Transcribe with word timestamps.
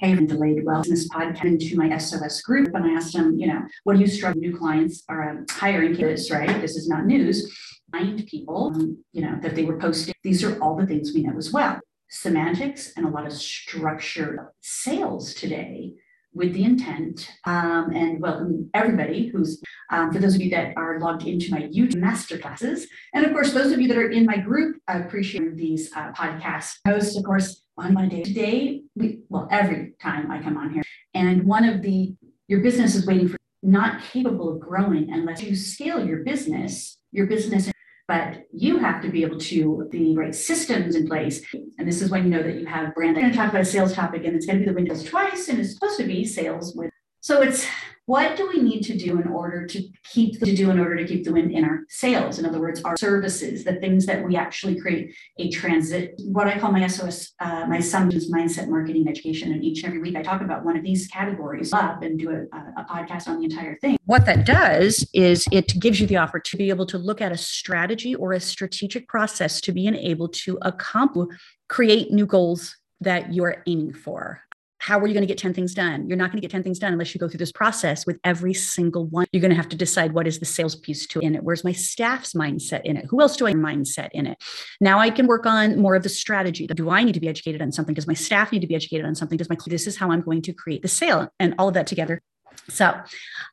hey, 0.00 0.12
I 0.12 0.24
delayed 0.24 0.64
well 0.64 0.80
in 0.80 0.88
this 0.88 1.08
podcast 1.10 1.44
into 1.44 1.76
my 1.76 1.96
SOS 1.98 2.40
group. 2.40 2.74
And 2.74 2.86
I 2.86 2.94
asked 2.94 3.12
them, 3.12 3.38
you 3.38 3.46
know, 3.46 3.60
what 3.84 3.94
do 3.94 4.00
you 4.00 4.06
struggle? 4.06 4.40
New 4.40 4.56
clients 4.56 5.04
are 5.10 5.28
um, 5.28 5.44
hiring 5.50 5.94
kids, 5.94 6.30
right? 6.30 6.60
This 6.62 6.74
is 6.74 6.88
not 6.88 7.04
news. 7.04 7.54
Find 7.92 8.26
people, 8.26 8.72
um, 8.74 9.04
you 9.12 9.20
know, 9.20 9.38
that 9.42 9.54
they 9.54 9.64
were 9.64 9.78
posting. 9.78 10.14
These 10.24 10.42
are 10.42 10.58
all 10.60 10.74
the 10.74 10.86
things 10.86 11.12
we 11.14 11.22
know 11.22 11.36
as 11.36 11.52
well. 11.52 11.80
Semantics 12.08 12.94
and 12.96 13.04
a 13.04 13.10
lot 13.10 13.26
of 13.26 13.32
structured 13.34 14.40
sales 14.62 15.34
today 15.34 15.92
with 16.32 16.54
the 16.54 16.64
intent 16.64 17.28
um, 17.44 17.90
and 17.94 18.20
welcome 18.20 18.70
everybody 18.72 19.26
who's 19.26 19.60
um, 19.90 20.12
for 20.12 20.20
those 20.20 20.36
of 20.36 20.40
you 20.40 20.48
that 20.48 20.72
are 20.76 21.00
logged 21.00 21.26
into 21.26 21.50
my 21.50 21.62
YouTube 21.62 21.96
masterclasses 21.96 22.84
and 23.12 23.26
of 23.26 23.32
course 23.32 23.52
those 23.52 23.72
of 23.72 23.80
you 23.80 23.88
that 23.88 23.96
are 23.96 24.10
in 24.10 24.24
my 24.24 24.36
group 24.36 24.76
I 24.86 24.98
appreciate 24.98 25.56
these 25.56 25.92
uh, 25.92 26.12
podcast 26.12 26.76
hosts 26.86 27.16
of 27.16 27.24
course 27.24 27.64
on 27.80 27.94
my 27.94 28.06
day 28.06 28.22
today 28.22 28.82
we 28.94 29.20
well 29.28 29.48
every 29.50 29.92
time 30.00 30.30
I 30.30 30.42
come 30.42 30.56
on 30.56 30.72
here 30.72 30.82
and 31.14 31.44
one 31.44 31.64
of 31.64 31.82
the 31.82 32.14
your 32.46 32.60
business 32.60 32.94
is 32.94 33.06
waiting 33.06 33.28
for 33.28 33.38
not 33.62 34.02
capable 34.02 34.52
of 34.52 34.60
growing 34.60 35.12
unless 35.12 35.42
you 35.42 35.56
scale 35.56 36.04
your 36.04 36.18
business 36.18 36.98
your 37.10 37.26
business 37.26 37.70
but 38.06 38.42
you 38.52 38.78
have 38.78 39.00
to 39.00 39.08
be 39.08 39.22
able 39.22 39.38
to 39.38 39.88
the 39.92 40.16
right 40.16 40.34
systems 40.34 40.96
in 40.96 41.06
place. 41.06 41.44
And 41.78 41.86
this 41.86 42.02
is 42.02 42.10
when 42.10 42.24
you 42.24 42.30
know 42.30 42.42
that 42.42 42.56
you 42.56 42.66
have 42.66 42.92
brand. 42.92 43.16
I'm 43.16 43.22
going 43.22 43.30
to 43.30 43.38
talk 43.38 43.50
about 43.50 43.60
a 43.60 43.64
sales 43.64 43.92
topic, 43.92 44.24
and 44.24 44.34
it's 44.34 44.46
going 44.46 44.58
to 44.58 44.64
be 44.64 44.68
the 44.68 44.74
windows 44.74 45.04
twice, 45.04 45.48
and 45.48 45.60
it's 45.60 45.74
supposed 45.74 45.96
to 45.98 46.04
be 46.04 46.24
sales 46.24 46.74
with. 46.74 46.90
So 47.20 47.40
it's 47.40 47.68
what 48.10 48.36
do 48.36 48.48
we 48.48 48.60
need 48.60 48.82
to 48.82 48.98
do 48.98 49.20
in 49.20 49.28
order 49.28 49.64
to 49.68 49.88
keep 50.02 50.40
to 50.40 50.52
do 50.52 50.68
in 50.68 50.80
order 50.80 50.96
to 50.96 51.04
keep 51.04 51.22
the 51.22 51.32
wind 51.32 51.52
in 51.52 51.62
our 51.62 51.84
sails? 51.88 52.40
In 52.40 52.44
other 52.44 52.58
words, 52.58 52.82
our 52.82 52.96
services, 52.96 53.62
the 53.62 53.76
things 53.76 54.04
that 54.06 54.26
we 54.26 54.34
actually 54.34 54.80
create 54.80 55.14
a 55.38 55.48
transit, 55.48 56.20
what 56.24 56.48
I 56.48 56.58
call 56.58 56.72
my 56.72 56.84
SOS, 56.88 57.34
uh, 57.38 57.66
my 57.68 57.78
summons 57.78 58.28
mindset 58.28 58.66
marketing 58.68 59.06
education. 59.08 59.52
And 59.52 59.62
each 59.62 59.84
and 59.84 59.90
every 59.90 60.00
week 60.00 60.16
I 60.16 60.22
talk 60.22 60.40
about 60.40 60.64
one 60.64 60.76
of 60.76 60.82
these 60.82 61.06
categories 61.06 61.72
up 61.72 62.02
and 62.02 62.18
do 62.18 62.30
a, 62.30 62.80
a 62.80 62.84
podcast 62.84 63.28
on 63.28 63.38
the 63.38 63.44
entire 63.44 63.78
thing. 63.78 63.96
What 64.06 64.26
that 64.26 64.44
does 64.44 65.08
is 65.14 65.46
it 65.52 65.78
gives 65.78 66.00
you 66.00 66.08
the 66.08 66.16
opportunity 66.16 66.64
to 66.64 66.64
be 66.64 66.70
able 66.70 66.86
to 66.86 66.98
look 66.98 67.20
at 67.20 67.30
a 67.30 67.36
strategy 67.36 68.16
or 68.16 68.32
a 68.32 68.40
strategic 68.40 69.06
process 69.06 69.60
to 69.60 69.70
being 69.70 69.94
able 69.94 70.28
to 70.30 70.58
accomplish, 70.62 71.28
create 71.68 72.10
new 72.10 72.26
goals 72.26 72.76
that 73.00 73.32
you're 73.32 73.62
aiming 73.68 73.94
for 73.94 74.42
how 74.80 74.98
are 74.98 75.06
you 75.06 75.12
going 75.12 75.22
to 75.22 75.26
get 75.26 75.38
10 75.38 75.52
things 75.52 75.74
done? 75.74 76.08
You're 76.08 76.16
not 76.16 76.30
going 76.30 76.38
to 76.38 76.40
get 76.40 76.50
10 76.50 76.62
things 76.62 76.78
done 76.78 76.92
unless 76.92 77.14
you 77.14 77.18
go 77.18 77.28
through 77.28 77.38
this 77.38 77.52
process 77.52 78.06
with 78.06 78.18
every 78.24 78.54
single 78.54 79.06
one. 79.06 79.26
You're 79.30 79.42
going 79.42 79.50
to 79.50 79.56
have 79.56 79.68
to 79.68 79.76
decide 79.76 80.12
what 80.12 80.26
is 80.26 80.38
the 80.38 80.46
sales 80.46 80.74
piece 80.74 81.06
to 81.08 81.20
in 81.20 81.34
it? 81.34 81.44
Where's 81.44 81.64
my 81.64 81.72
staff's 81.72 82.32
mindset 82.32 82.80
in 82.84 82.96
it? 82.96 83.04
Who 83.10 83.20
else 83.20 83.36
do 83.36 83.46
I 83.46 83.52
mindset 83.52 84.08
in 84.12 84.26
it? 84.26 84.42
Now 84.80 84.98
I 84.98 85.10
can 85.10 85.26
work 85.26 85.44
on 85.44 85.78
more 85.78 85.94
of 85.94 86.02
the 86.02 86.08
strategy. 86.08 86.66
Do 86.66 86.88
I 86.88 87.04
need 87.04 87.12
to 87.12 87.20
be 87.20 87.28
educated 87.28 87.60
on 87.60 87.72
something? 87.72 87.94
Does 87.94 88.06
my 88.06 88.14
staff 88.14 88.52
need 88.52 88.60
to 88.60 88.66
be 88.66 88.74
educated 88.74 89.04
on 89.04 89.14
something? 89.14 89.36
Does 89.36 89.50
my 89.50 89.56
this 89.66 89.86
is 89.86 89.96
how 89.96 90.10
I'm 90.10 90.22
going 90.22 90.42
to 90.42 90.52
create 90.54 90.80
the 90.80 90.88
sale 90.88 91.28
and 91.38 91.54
all 91.58 91.68
of 91.68 91.74
that 91.74 91.86
together 91.86 92.22
so 92.68 92.94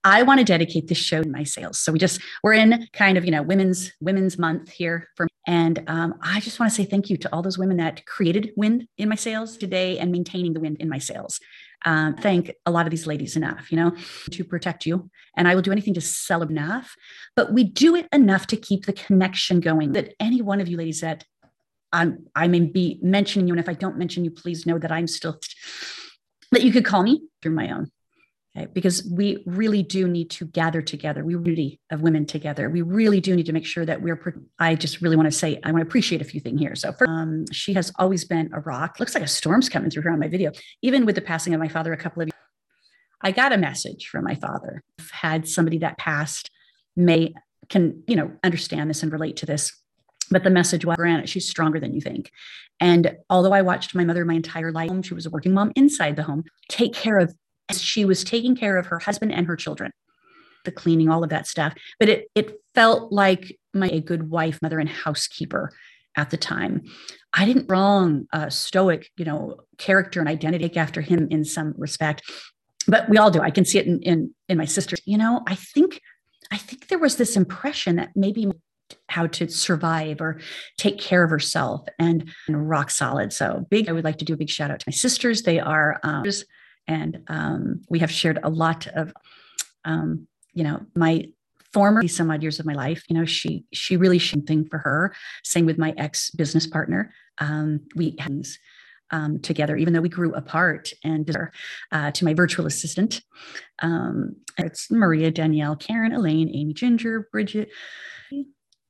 I 0.03 0.23
want 0.23 0.39
to 0.39 0.43
dedicate 0.43 0.87
this 0.87 0.97
show 0.97 1.23
to 1.23 1.29
my 1.29 1.43
sales. 1.43 1.79
So 1.79 1.91
we 1.91 1.99
just 1.99 2.21
we're 2.43 2.53
in 2.53 2.87
kind 2.93 3.17
of 3.17 3.25
you 3.25 3.31
know 3.31 3.41
women's 3.41 3.91
women's 3.99 4.37
month 4.37 4.69
here 4.69 5.07
for 5.15 5.25
me. 5.25 5.29
and 5.47 5.83
um, 5.87 6.15
I 6.21 6.39
just 6.39 6.59
want 6.59 6.71
to 6.71 6.75
say 6.75 6.85
thank 6.85 7.09
you 7.09 7.17
to 7.17 7.33
all 7.33 7.41
those 7.41 7.57
women 7.57 7.77
that 7.77 8.05
created 8.05 8.51
wind 8.55 8.87
in 8.97 9.09
my 9.09 9.15
sales 9.15 9.57
today 9.57 9.97
and 9.97 10.11
maintaining 10.11 10.53
the 10.53 10.59
wind 10.59 10.77
in 10.79 10.89
my 10.89 10.99
sales. 10.99 11.39
Um, 11.85 12.15
thank 12.15 12.51
a 12.65 12.71
lot 12.71 12.87
of 12.87 12.91
these 12.91 13.05
ladies 13.05 13.35
enough, 13.35 13.71
you 13.71 13.77
know, 13.77 13.95
to 14.31 14.43
protect 14.43 14.85
you. 14.85 15.09
And 15.35 15.47
I 15.47 15.53
will 15.53 15.61
do 15.61 15.71
anything 15.71 15.93
to 15.93 16.01
sell 16.01 16.41
enough, 16.41 16.95
but 17.35 17.53
we 17.53 17.63
do 17.63 17.95
it 17.95 18.07
enough 18.11 18.47
to 18.47 18.57
keep 18.57 18.85
the 18.85 18.93
connection 18.93 19.59
going. 19.59 19.93
That 19.93 20.13
any 20.19 20.41
one 20.41 20.59
of 20.59 20.67
you 20.67 20.77
ladies 20.77 21.01
that 21.01 21.23
I'm, 21.93 22.25
I 22.35 22.47
may 22.47 22.61
be 22.61 22.99
mentioning 23.01 23.47
you, 23.47 23.53
and 23.53 23.59
if 23.59 23.69
I 23.69 23.73
don't 23.73 23.97
mention 23.97 24.25
you, 24.25 24.31
please 24.31 24.65
know 24.65 24.79
that 24.79 24.91
I'm 24.91 25.07
still 25.07 25.39
that 26.51 26.63
you 26.63 26.71
could 26.71 26.85
call 26.85 27.03
me 27.03 27.21
through 27.41 27.53
my 27.53 27.69
own 27.69 27.91
okay? 28.57 28.67
because 28.73 29.07
we 29.11 29.43
really 29.45 29.83
do 29.83 30.07
need 30.07 30.29
to 30.31 30.45
gather 30.45 30.81
together. 30.81 31.23
We 31.23 31.35
really 31.35 31.79
of 31.91 32.01
women 32.01 32.25
together. 32.25 32.69
We 32.69 32.81
really 32.81 33.21
do 33.21 33.35
need 33.35 33.45
to 33.45 33.53
make 33.53 33.65
sure 33.65 33.85
that 33.85 34.01
we're. 34.01 34.19
I 34.59 34.75
just 34.75 35.01
really 35.01 35.15
want 35.15 35.27
to 35.27 35.37
say 35.37 35.59
I 35.63 35.71
want 35.71 35.83
to 35.83 35.87
appreciate 35.87 36.21
a 36.21 36.25
few 36.25 36.39
things 36.39 36.59
here. 36.59 36.75
So, 36.75 36.91
first, 36.91 37.09
um, 37.09 37.45
she 37.51 37.73
has 37.73 37.91
always 37.97 38.25
been 38.25 38.49
a 38.53 38.59
rock. 38.61 38.99
Looks 38.99 39.15
like 39.15 39.23
a 39.23 39.27
storm's 39.27 39.69
coming 39.69 39.89
through 39.89 40.03
here 40.03 40.11
on 40.11 40.19
my 40.19 40.27
video. 40.27 40.51
Even 40.81 41.05
with 41.05 41.15
the 41.15 41.21
passing 41.21 41.53
of 41.53 41.59
my 41.59 41.69
father 41.69 41.93
a 41.93 41.97
couple 41.97 42.21
of 42.21 42.27
years, 42.27 42.33
I 43.21 43.31
got 43.31 43.53
a 43.53 43.57
message 43.57 44.07
from 44.07 44.23
my 44.23 44.35
father. 44.35 44.83
I've 44.99 45.11
had 45.11 45.47
somebody 45.47 45.77
that 45.79 45.97
passed 45.97 46.49
may 46.95 47.33
can 47.69 48.03
you 48.07 48.15
know 48.15 48.31
understand 48.43 48.89
this 48.89 49.03
and 49.03 49.11
relate 49.11 49.37
to 49.37 49.45
this 49.45 49.71
but 50.29 50.43
the 50.43 50.49
message 50.49 50.85
was 50.85 50.95
granted 50.97 51.29
she's 51.29 51.47
stronger 51.47 51.79
than 51.79 51.93
you 51.93 52.01
think 52.01 52.31
and 52.79 53.15
although 53.29 53.53
i 53.53 53.61
watched 53.61 53.93
my 53.93 54.03
mother 54.03 54.25
my 54.25 54.33
entire 54.33 54.71
life 54.71 54.89
she 55.03 55.13
was 55.13 55.25
a 55.25 55.29
working 55.29 55.53
mom 55.53 55.71
inside 55.75 56.15
the 56.15 56.23
home 56.23 56.43
take 56.69 56.93
care 56.93 57.17
of 57.17 57.33
she 57.73 58.05
was 58.05 58.23
taking 58.23 58.55
care 58.55 58.77
of 58.77 58.87
her 58.87 58.99
husband 58.99 59.31
and 59.31 59.47
her 59.47 59.55
children 59.55 59.91
the 60.65 60.71
cleaning 60.71 61.09
all 61.09 61.23
of 61.23 61.29
that 61.29 61.47
stuff 61.47 61.73
but 61.99 62.09
it 62.09 62.27
it 62.35 62.61
felt 62.75 63.11
like 63.11 63.57
my 63.73 63.87
a 63.89 64.01
good 64.01 64.29
wife 64.29 64.59
mother 64.61 64.79
and 64.79 64.89
housekeeper 64.89 65.71
at 66.15 66.29
the 66.29 66.37
time 66.37 66.81
i 67.33 67.45
didn't 67.45 67.69
wrong 67.69 68.27
uh, 68.33 68.49
stoic 68.49 69.09
you 69.17 69.25
know 69.25 69.57
character 69.77 70.19
and 70.19 70.29
identity 70.29 70.75
after 70.77 71.01
him 71.01 71.27
in 71.29 71.43
some 71.43 71.73
respect 71.77 72.21
but 72.87 73.07
we 73.09 73.17
all 73.17 73.31
do 73.31 73.41
i 73.41 73.51
can 73.51 73.65
see 73.65 73.79
it 73.79 73.87
in 73.87 74.01
in, 74.01 74.33
in 74.49 74.57
my 74.57 74.65
sister 74.65 74.97
you 75.05 75.17
know 75.17 75.41
i 75.47 75.55
think 75.55 76.01
i 76.51 76.57
think 76.57 76.87
there 76.87 76.99
was 76.99 77.15
this 77.15 77.35
impression 77.35 77.95
that 77.95 78.09
maybe 78.15 78.51
how 79.09 79.27
to 79.27 79.49
survive 79.49 80.21
or 80.21 80.39
take 80.77 80.99
care 80.99 81.23
of 81.23 81.29
herself 81.29 81.87
and, 81.99 82.29
and, 82.47 82.69
rock 82.69 82.89
solid. 82.89 83.33
So 83.33 83.65
big, 83.69 83.89
I 83.89 83.91
would 83.91 84.03
like 84.03 84.17
to 84.19 84.25
do 84.25 84.33
a 84.33 84.37
big 84.37 84.49
shout 84.49 84.71
out 84.71 84.79
to 84.79 84.85
my 84.87 84.93
sisters. 84.93 85.43
They 85.43 85.59
are 85.59 85.99
um, 86.03 86.23
and 86.87 87.23
um, 87.27 87.81
we 87.89 87.99
have 87.99 88.11
shared 88.11 88.39
a 88.43 88.49
lot 88.49 88.87
of 88.87 89.13
um, 89.85 90.27
you 90.53 90.63
know 90.63 90.81
my 90.95 91.25
former 91.73 92.07
some 92.07 92.31
odd 92.31 92.41
years 92.41 92.59
of 92.59 92.65
my 92.65 92.73
life 92.73 93.03
you 93.09 93.15
know 93.15 93.25
she 93.25 93.65
she 93.73 93.97
really 93.97 94.19
thing 94.19 94.65
for 94.69 94.79
her. 94.79 95.13
Same 95.43 95.65
with 95.65 95.77
my 95.77 95.93
ex 95.97 96.31
business 96.31 96.67
partner. 96.67 97.13
Um, 97.39 97.81
we 97.95 98.11
things 98.11 98.59
um, 99.11 99.39
together 99.39 99.77
even 99.77 99.93
though 99.93 100.01
we 100.01 100.09
grew 100.09 100.33
apart 100.33 100.91
and 101.03 101.25
uh, 101.91 102.11
to 102.11 102.25
my 102.25 102.33
virtual 102.33 102.65
assistant. 102.65 103.21
Um, 103.81 104.35
it's 104.57 104.89
maria 104.89 105.29
danielle 105.29 105.75
karen 105.75 106.13
elaine 106.13 106.49
amy 106.53 106.73
ginger 106.73 107.29
bridget 107.31 107.69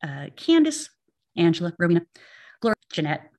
uh, 0.01 0.27
candace 0.37 0.89
angela 1.35 1.73
rowena 1.77 2.03
gloria 2.61 2.75
jeanette 2.91 3.29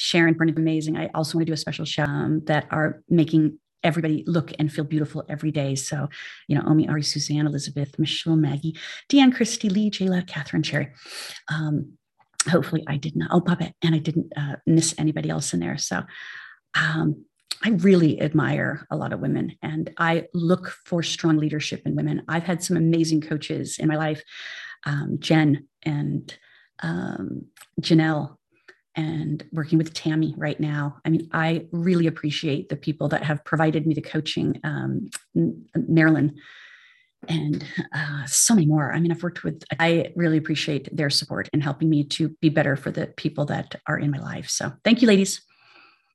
Sharon, 0.00 0.34
Brennan, 0.34 0.56
amazing. 0.56 0.96
I 0.96 1.10
also 1.12 1.36
want 1.36 1.42
to 1.42 1.50
do 1.50 1.54
a 1.54 1.56
special 1.56 1.84
shout 1.84 2.08
um, 2.08 2.40
that 2.44 2.68
are 2.70 3.02
making 3.08 3.58
everybody 3.82 4.24
look 4.26 4.52
and 4.58 4.72
feel 4.72 4.84
beautiful 4.84 5.24
every 5.28 5.50
day. 5.50 5.74
So, 5.74 6.08
you 6.48 6.56
know, 6.56 6.64
Omi, 6.66 6.88
Ari, 6.88 7.02
Suzanne, 7.02 7.46
Elizabeth, 7.46 7.98
Michelle, 7.98 8.36
Maggie, 8.36 8.76
Deanne, 9.08 9.34
Christy, 9.34 9.68
Lee, 9.68 9.90
Jayla, 9.90 10.26
Catherine, 10.26 10.62
Cherry. 10.62 10.88
Um, 11.48 11.92
hopefully 12.48 12.84
I 12.86 12.96
did 12.96 13.16
not, 13.16 13.30
oh, 13.32 13.40
Puppet, 13.40 13.74
and 13.82 13.94
I 13.94 13.98
didn't 13.98 14.32
uh, 14.36 14.56
miss 14.66 14.94
anybody 14.98 15.30
else 15.30 15.52
in 15.52 15.60
there. 15.60 15.78
So, 15.78 16.02
um, 16.74 17.24
I 17.64 17.70
really 17.70 18.20
admire 18.20 18.86
a 18.90 18.96
lot 18.96 19.12
of 19.12 19.20
women 19.20 19.56
and 19.62 19.90
I 19.98 20.26
look 20.32 20.68
for 20.84 21.02
strong 21.02 21.38
leadership 21.38 21.82
in 21.84 21.96
women. 21.96 22.22
I've 22.28 22.44
had 22.44 22.62
some 22.62 22.76
amazing 22.76 23.22
coaches 23.22 23.78
in 23.78 23.88
my 23.88 23.96
life, 23.96 24.22
um, 24.86 25.16
Jen 25.18 25.66
and 25.82 26.36
um, 26.82 27.46
Janelle 27.80 28.36
and 28.98 29.46
working 29.52 29.78
with 29.78 29.94
Tammy 29.94 30.34
right 30.36 30.58
now. 30.58 30.96
I 31.04 31.10
mean, 31.10 31.30
I 31.32 31.66
really 31.70 32.08
appreciate 32.08 32.68
the 32.68 32.76
people 32.76 33.08
that 33.08 33.22
have 33.22 33.44
provided 33.44 33.86
me 33.86 33.94
the 33.94 34.02
coaching, 34.02 34.60
um, 34.64 35.08
Marilyn, 35.76 36.34
and 37.28 37.64
uh, 37.94 38.26
so 38.26 38.54
many 38.56 38.66
more. 38.66 38.92
I 38.92 38.98
mean, 38.98 39.12
I've 39.12 39.22
worked 39.22 39.44
with, 39.44 39.62
I 39.78 40.12
really 40.16 40.36
appreciate 40.36 40.94
their 40.94 41.10
support 41.10 41.48
in 41.52 41.60
helping 41.60 41.88
me 41.88 42.02
to 42.04 42.30
be 42.40 42.48
better 42.48 42.74
for 42.74 42.90
the 42.90 43.06
people 43.06 43.44
that 43.46 43.80
are 43.86 43.98
in 43.98 44.10
my 44.10 44.18
life. 44.18 44.48
So 44.48 44.72
thank 44.82 45.00
you, 45.00 45.06
ladies. 45.06 45.42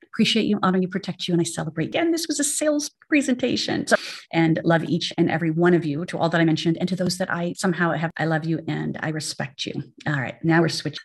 Appreciate 0.04 0.46
you, 0.46 0.60
honor 0.62 0.80
you, 0.80 0.90
protect 0.90 1.26
you, 1.28 1.34
and 1.34 1.42
I 1.42 1.46
celebrate. 1.46 1.88
Again, 1.88 2.12
this 2.12 2.28
was 2.28 2.40
a 2.40 2.44
sales 2.44 2.92
presentation. 3.08 3.88
So, 3.88 3.96
and 4.34 4.60
love 4.66 4.84
each 4.84 5.14
and 5.18 5.32
every 5.32 5.52
one 5.52 5.74
of 5.74 5.86
you 5.86 6.06
to 6.06 6.18
all 6.18 6.30
that 6.30 6.42
I 6.42 6.46
mentioned, 6.46 6.78
and 6.80 6.90
to 6.90 6.98
those 6.98 7.18
that 7.18 7.32
I 7.32 7.54
somehow 7.58 7.94
have, 7.94 8.12
I 8.18 8.26
love 8.26 8.44
you 8.46 8.60
and 8.68 9.00
I 9.02 9.10
respect 9.10 9.66
you. 9.66 9.74
All 10.06 10.20
right, 10.20 10.36
now 10.44 10.62
we're 10.62 10.70
switching 10.70 11.00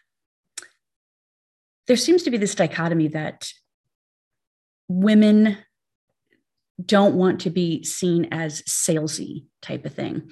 there 1.89 1.97
seems 1.97 2.23
to 2.23 2.31
be 2.31 2.37
this 2.37 2.55
dichotomy 2.55 3.09
that 3.09 3.49
women 4.89 5.59
don't 6.85 7.17
want 7.17 7.41
to 7.41 7.51
be 7.51 7.83
seen 7.83 8.29
as 8.31 8.63
salesy 8.63 9.47
type 9.63 9.85
of 9.85 9.95
thing. 9.95 10.31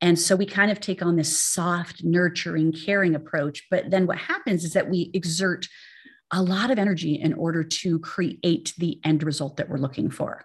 And 0.00 0.18
so 0.18 0.36
we 0.36 0.46
kind 0.46 0.70
of 0.70 0.80
take 0.80 1.02
on 1.02 1.16
this 1.16 1.40
soft, 1.40 2.02
nurturing, 2.04 2.72
caring 2.72 3.14
approach. 3.14 3.64
But 3.70 3.90
then 3.90 4.06
what 4.06 4.18
happens 4.18 4.64
is 4.64 4.72
that 4.72 4.88
we 4.88 5.10
exert 5.14 5.66
a 6.30 6.42
lot 6.42 6.70
of 6.70 6.78
energy 6.78 7.14
in 7.14 7.34
order 7.34 7.62
to 7.62 7.98
create 8.00 8.72
the 8.78 8.98
end 9.04 9.22
result 9.22 9.56
that 9.56 9.68
we're 9.68 9.78
looking 9.78 10.10
for. 10.10 10.44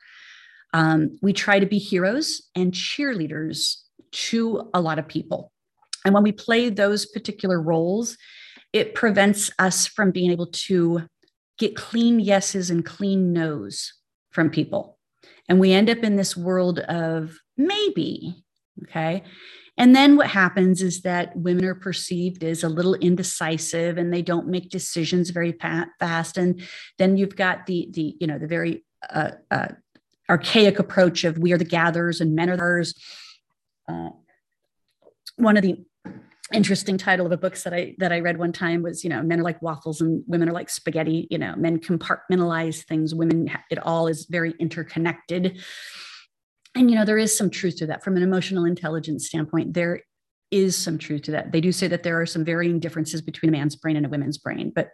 Um, 0.74 1.18
we 1.22 1.34
try 1.34 1.60
to 1.60 1.66
be 1.66 1.80
heroes 1.80 2.44
and 2.56 2.72
cheerleaders 2.72 3.78
to 4.12 4.70
a 4.74 4.82
lot 4.82 5.00
of 5.00 5.08
people. 5.08 5.52
And 6.06 6.14
when 6.14 6.24
we 6.24 6.32
play 6.32 6.70
those 6.70 7.06
particular 7.06 7.62
roles, 7.62 8.18
it 8.74 8.96
prevents 8.96 9.52
us 9.60 9.88
from 9.88 10.12
being 10.12 10.32
able 10.32 10.48
to 10.48 11.08
get 11.58 11.76
clean 11.76 12.20
yeses 12.20 12.70
and 12.70 12.86
clean 12.86 13.34
nos 13.34 13.94
from 14.32 14.50
people. 14.50 14.98
And 15.48 15.60
we 15.60 15.74
end 15.74 15.90
up 15.90 16.00
in 16.00 16.16
this 16.16 16.38
world 16.38 16.80
of 16.80 17.38
maybe, 17.58 18.44
okay? 18.84 19.24
And 19.78 19.96
then 19.96 20.18
what 20.18 20.28
happens 20.28 20.82
is 20.82 21.02
that 21.02 21.36
women 21.36 21.66
are 21.66 21.74
perceived 21.74 22.44
as 22.44 22.64
a 22.64 22.70
little 22.70 22.96
indecisive 22.96 23.98
and 23.98 24.14
they 24.14 24.22
don't 24.22 24.48
make 24.48 24.70
decisions 24.70 25.30
very 25.30 25.54
fast. 25.54 26.38
And 26.38 26.62
then 26.98 27.16
you've 27.16 27.36
got 27.36 27.66
the 27.66 27.88
the 27.92 28.16
you 28.20 28.28
know 28.28 28.38
the 28.38 28.48
very 28.48 28.84
uh, 29.10 29.32
uh, 29.50 29.70
archaic 30.30 30.80
approach 30.80 31.24
of 31.24 31.38
we 31.38 31.54
are 31.54 31.58
the 31.58 31.64
gatherers 31.64 32.20
and 32.20 32.36
men 32.36 32.50
are 32.50 32.84
the 32.84 32.94
uh, 33.88 34.10
one 35.38 35.56
of 35.56 35.64
the 35.64 35.84
interesting 36.54 36.98
title 36.98 37.26
of 37.26 37.32
a 37.32 37.38
book 37.38 37.56
that 37.58 37.74
I 37.74 37.96
that 38.00 38.12
I 38.12 38.20
read 38.20 38.38
one 38.38 38.52
time 38.52 38.82
was 38.82 39.04
you 39.04 39.10
know 39.10 39.22
men 39.22 39.40
are 39.40 39.44
like 39.44 39.62
waffles 39.62 40.02
and 40.02 40.24
women 40.28 40.50
are 40.50 40.54
like 40.54 40.70
spaghetti. 40.70 41.28
You 41.30 41.38
know 41.38 41.56
men 41.56 41.80
compartmentalize 41.80 42.84
things 42.86 43.14
women 43.14 43.50
it 43.70 43.80
all 43.80 44.08
is 44.08 44.26
very 44.26 44.54
interconnected. 44.60 45.60
And 46.76 46.90
you 46.90 46.96
know 46.96 47.06
there 47.06 47.18
is 47.18 47.38
some 47.38 47.50
truth 47.50 47.78
to 47.78 47.88
that. 47.88 48.04
From 48.04 48.18
an 48.18 48.24
emotional 48.24 48.66
intelligence 48.66 49.28
standpoint 49.28 49.74
there 49.74 50.02
is 50.52 50.76
some 50.76 50.98
truth 50.98 51.24
to 51.24 51.32
that. 51.32 51.52
They 51.52 51.62
do 51.62 51.72
say 51.72 51.88
that 51.88 52.02
there 52.02 52.20
are 52.20 52.26
some 52.26 52.44
varying 52.44 52.80
differences 52.80 53.22
between 53.22 53.50
a 53.50 53.52
man's 53.58 53.76
brain 53.76 53.96
and 53.96 54.06
a 54.06 54.10
woman's 54.10 54.38
brain 54.38 54.72
but 54.74 54.90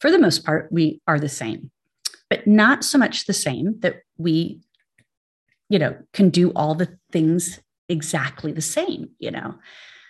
for 0.00 0.10
the 0.10 0.18
most 0.18 0.44
part 0.44 0.68
we 0.70 1.00
are 1.06 1.18
the 1.18 1.28
same. 1.28 1.70
But 2.28 2.46
not 2.46 2.84
so 2.84 2.98
much 2.98 3.26
the 3.26 3.32
same 3.32 3.80
that 3.80 4.02
we 4.18 4.60
you 5.70 5.78
know 5.78 5.96
can 6.12 6.28
do 6.28 6.50
all 6.50 6.74
the 6.74 6.98
things 7.10 7.60
exactly 7.88 8.52
the 8.52 8.60
same 8.60 9.10
you 9.18 9.30
know? 9.30 9.54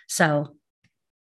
So 0.07 0.57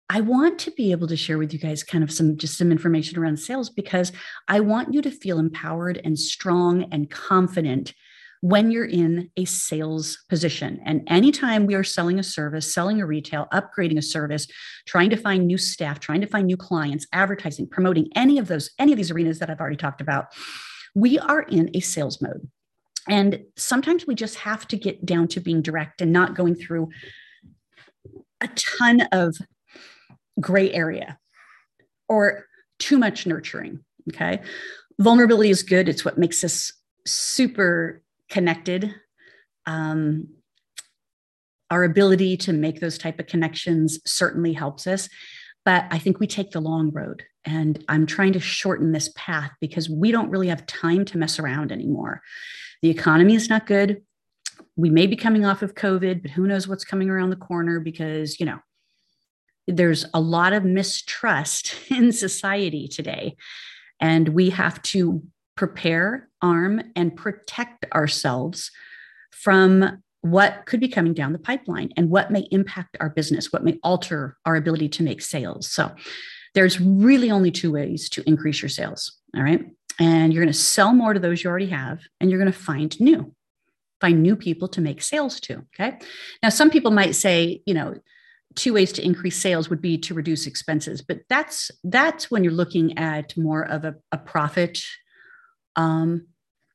I 0.10 0.22
want 0.22 0.58
to 0.60 0.72
be 0.72 0.92
able 0.92 1.08
to 1.08 1.16
share 1.16 1.38
with 1.38 1.54
you 1.54 1.60
guys 1.60 1.84
kind 1.84 2.04
of 2.04 2.12
some 2.12 2.36
just 2.38 2.58
some 2.58 2.72
information 2.72 3.20
around 3.20 3.38
sales 3.38 3.70
because 3.70 4.12
I 4.48 4.60
want 4.60 4.94
you 4.94 5.02
to 5.04 5.12
feel 5.12 5.38
empowered 5.38 6.02
and 6.04 6.18
strong 6.18 6.88
and 6.92 7.10
confident 7.10 7.94
when 8.42 8.72
you're 8.72 8.86
in 8.86 9.30
a 9.38 9.46
sales 9.46 10.18
position. 10.30 10.80
And 10.86 11.04
anytime 11.08 11.66
we 11.66 11.76
are 11.76 11.84
selling 11.84 12.20
a 12.20 12.24
service, 12.24 12.74
selling 12.74 13.02
a 13.02 13.06
retail, 13.06 13.48
upgrading 13.54 13.98
a 13.98 14.02
service, 14.02 14.48
trying 14.88 15.10
to 15.10 15.18
find 15.18 15.46
new 15.46 15.58
staff, 15.58 16.00
trying 16.00 16.22
to 16.22 16.28
find 16.28 16.48
new 16.48 16.58
clients, 16.58 17.06
advertising, 17.12 17.68
promoting 17.68 18.08
any 18.16 18.40
of 18.40 18.48
those, 18.48 18.72
any 18.80 18.94
of 18.94 18.98
these 18.98 19.12
arenas 19.12 19.40
that 19.40 19.50
I've 19.50 19.60
already 19.60 19.76
talked 19.76 20.02
about, 20.02 20.28
we 20.96 21.20
are 21.20 21.42
in 21.42 21.70
a 21.74 21.82
sales 21.82 22.22
mode. 22.22 22.50
And 23.10 23.44
sometimes 23.58 24.08
we 24.08 24.16
just 24.16 24.36
have 24.36 24.68
to 24.70 24.78
get 24.78 25.06
down 25.06 25.28
to 25.30 25.40
being 25.42 25.62
direct 25.62 26.02
and 26.02 26.14
not 26.14 26.36
going 26.36 26.56
through 26.56 26.90
a 28.42 28.48
ton 28.56 29.02
of 29.12 29.36
gray 30.40 30.72
area 30.72 31.18
or 32.08 32.46
too 32.80 32.98
much 32.98 33.26
nurturing. 33.26 33.84
Okay. 34.10 34.42
Vulnerability 35.00 35.50
is 35.50 35.64
good. 35.64 35.88
It's 35.88 36.04
what 36.04 36.18
makes 36.18 36.44
us 36.44 36.72
super 37.06 38.02
connected 38.30 38.94
um, 39.66 40.28
our 41.72 41.84
ability 41.84 42.36
to 42.36 42.54
make 42.54 42.80
those 42.80 42.98
type 42.98 43.20
of 43.20 43.28
connections 43.28 44.00
certainly 44.06 44.54
helps 44.54 44.88
us 44.88 45.10
but 45.66 45.86
i 45.92 46.00
think 46.00 46.20
we 46.20 46.28
take 46.28 46.52
the 46.52 46.60
long 46.60 46.92
road 46.92 47.24
and 47.46 47.84
i'm 47.88 48.06
trying 48.06 48.34
to 48.34 48.40
shorten 48.40 48.92
this 48.92 49.12
path 49.16 49.52
because 49.62 49.90
we 49.90 50.12
don't 50.12 50.30
really 50.30 50.48
have 50.48 50.66
time 50.66 51.06
to 51.06 51.18
mess 51.18 51.40
around 51.40 51.72
anymore 51.72 52.22
the 52.82 52.90
economy 52.90 53.36
is 53.36 53.50
not 53.50 53.68
good 53.68 54.02
we 54.76 54.90
may 54.90 55.08
be 55.08 55.16
coming 55.16 55.46
off 55.46 55.62
of 55.62 55.76
covid 55.76 56.22
but 56.22 56.32
who 56.32 56.48
knows 56.48 56.68
what's 56.68 56.86
coming 56.86 57.10
around 57.10 57.30
the 57.30 57.36
corner 57.36 57.80
because 57.80 58.40
you 58.40 58.46
know 58.46 58.60
there's 59.70 60.06
a 60.14 60.20
lot 60.20 60.54
of 60.54 60.64
mistrust 60.64 61.76
in 61.90 62.12
society 62.12 62.88
today 62.88 63.36
and 64.00 64.30
we 64.30 64.50
have 64.50 64.82
to 64.82 65.22
prepare, 65.56 66.30
arm, 66.42 66.82
and 66.96 67.16
protect 67.16 67.86
ourselves 67.94 68.72
from 69.32 70.02
what 70.22 70.66
could 70.66 70.80
be 70.80 70.88
coming 70.88 71.14
down 71.14 71.34
the 71.34 71.40
pipeline 71.40 71.90
and 71.96 72.10
what 72.10 72.32
may 72.32 72.48
impact 72.52 72.98
our 73.00 73.10
business, 73.10 73.52
what 73.52 73.64
may 73.64 73.78
alter 73.84 74.38
our 74.46 74.56
ability 74.56 74.90
to 74.90 75.04
make 75.04 75.22
sales. 75.22 75.70
So 75.70 75.92
there's 76.56 76.80
really 76.80 77.32
only 77.32 77.52
two 77.52 77.72
ways 77.72 78.10
to 78.10 78.24
increase 78.28 78.62
your 78.62 78.70
sales. 78.70 79.18
All 79.36 79.44
right. 79.44 79.66
And 80.00 80.34
you're 80.34 80.44
going 80.44 80.54
to 80.54 80.60
sell 80.60 80.94
more 80.94 81.14
to 81.14 81.20
those 81.20 81.44
you 81.44 81.50
already 81.50 81.68
have, 81.68 82.00
and 82.20 82.30
you're 82.30 82.40
going 82.40 82.52
to 82.52 82.58
find 82.58 82.98
new, 83.02 83.34
find 84.00 84.24
new 84.24 84.36
people 84.36 84.68
to 84.70 84.82
make 84.82 85.02
sales 85.02 85.40
to. 85.42 85.66
Okay. 85.80 86.00
Now, 86.42 86.50
some 86.50 86.70
people 86.70 86.92
might 86.92 87.16
say, 87.16 87.62
you 87.66 87.74
know, 87.74 87.96
two 88.56 88.74
ways 88.74 88.92
to 88.94 89.06
increase 89.06 89.38
sales 89.38 89.70
would 89.70 89.82
be 89.82 89.98
to 89.98 90.14
reduce 90.14 90.48
expenses, 90.48 91.02
but 91.02 91.20
that's 91.30 91.72
that's 91.84 92.32
when 92.32 92.44
you're 92.44 92.54
looking 92.54 92.98
at 92.98 93.36
more 93.38 93.64
of 93.64 93.86
a, 93.86 93.96
a 94.12 94.18
profit 94.18 94.84
um, 95.76 96.28